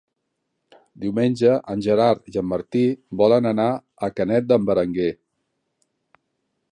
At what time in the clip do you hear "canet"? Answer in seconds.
4.21-4.51